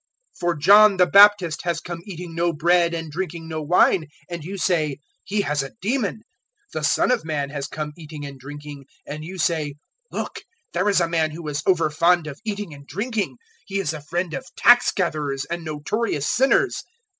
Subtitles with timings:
[0.33, 4.43] 007:033 For John the Baptist has come eating no bread and drinking no wine, and
[4.43, 4.97] you say,
[5.31, 6.23] `He has a demon!'
[6.73, 9.75] 007:034 The Son of Man has come eating and drinking, and you say,
[10.11, 10.37] `Look,
[10.73, 13.37] there is a man who is overfond of eating and drinking
[13.67, 16.81] he is a friend of tax gatherers and notorious sinners!'